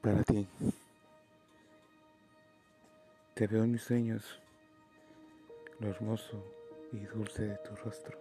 [0.00, 0.46] para ti.
[3.34, 4.40] Te veo en mis sueños,
[5.80, 6.42] lo hermoso
[6.92, 8.18] y dulce de tu rostro.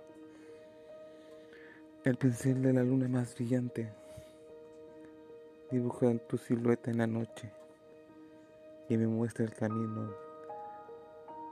[2.04, 3.92] El pincel de la luna más brillante
[5.72, 7.52] dibuja tu silueta en la noche
[8.90, 10.14] y me muestra el camino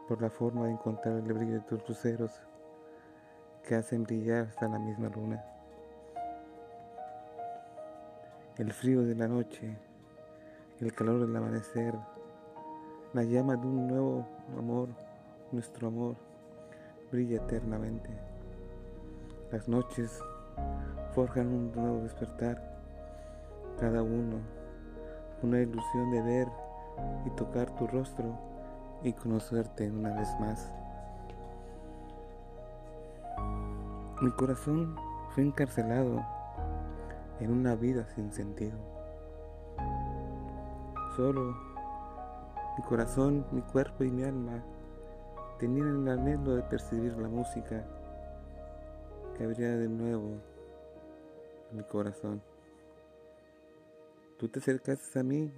[0.08, 2.32] por la forma de encontrar el brillo de tus luceros
[3.68, 5.44] que hacen brillar hasta la misma luna.
[8.58, 9.76] El frío de la noche,
[10.80, 11.96] el calor del amanecer,
[13.14, 14.28] la llama de un nuevo
[14.58, 14.90] amor,
[15.52, 16.16] nuestro amor,
[17.12, 18.10] brilla eternamente.
[19.52, 20.20] Las noches
[21.14, 22.62] forjan un nuevo despertar,
[23.80, 24.40] cada uno
[25.42, 26.48] una ilusión de ver
[27.26, 28.38] y tocar tu rostro
[29.04, 30.72] y conocerte una vez más.
[34.22, 34.96] Mi corazón
[35.30, 36.26] fue encarcelado
[37.40, 38.95] en una vida sin sentido.
[41.16, 41.56] Solo
[42.78, 44.62] mi corazón, mi cuerpo y mi alma
[45.58, 47.86] tenían el anhelo de percibir la música
[49.34, 50.42] que habría de nuevo
[51.72, 52.42] mi corazón.
[54.38, 55.54] Tú te acercaste a mí,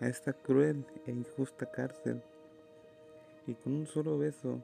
[0.00, 2.22] a esta cruel e injusta cárcel,
[3.48, 4.62] y con un solo beso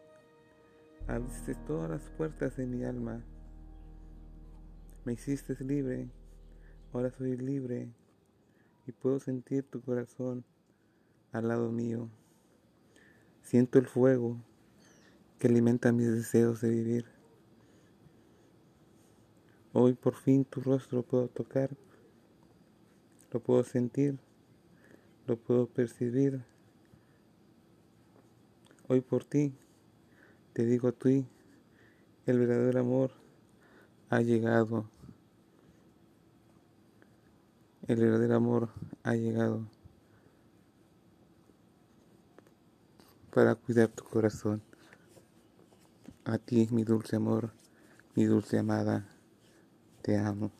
[1.08, 3.20] abriste todas las puertas de mi alma.
[5.04, 6.08] Me hiciste libre,
[6.92, 7.88] ahora soy libre
[8.88, 10.44] y puedo sentir tu corazón
[11.32, 12.08] al lado mío.
[13.42, 14.38] Siento el fuego
[15.38, 17.04] que alimenta mis deseos de vivir.
[19.74, 21.70] Hoy por fin tu rostro puedo tocar,
[23.30, 24.18] lo puedo sentir,
[25.26, 26.42] lo puedo percibir.
[28.88, 29.52] Hoy por ti
[30.54, 31.26] te digo a ti,
[32.24, 33.10] el verdadero amor
[34.08, 34.88] ha llegado.
[37.88, 38.68] El verdadero amor
[39.02, 39.62] ha llegado
[43.32, 44.60] para cuidar tu corazón.
[46.26, 47.50] A ti, mi dulce amor,
[48.14, 49.06] mi dulce amada,
[50.02, 50.50] te amo.